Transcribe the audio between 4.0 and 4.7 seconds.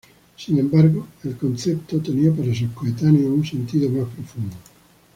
profundo.